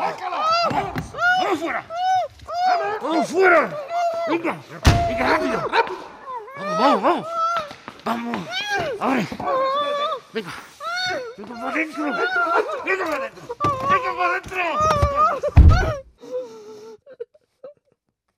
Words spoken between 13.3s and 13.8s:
¡Venga!